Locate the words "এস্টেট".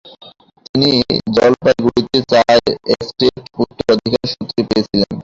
2.93-3.35